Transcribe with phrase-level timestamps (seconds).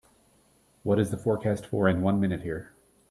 [0.81, 2.73] What is the forecast for in one minute here